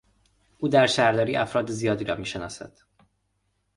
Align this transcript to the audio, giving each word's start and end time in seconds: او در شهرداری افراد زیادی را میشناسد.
او 0.57 0.67
در 0.67 0.87
شهرداری 0.87 1.35
افراد 1.35 1.71
زیادی 1.71 2.03
را 2.05 2.15
میشناسد. 2.15 2.77